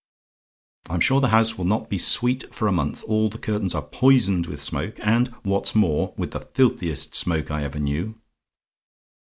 [0.89, 3.03] "I'm sure the house will not be sweet for a month.
[3.03, 7.61] All the curtains are poisoned with smoke; and what's more, with the filthiest smoke I
[7.63, 8.19] ever knew.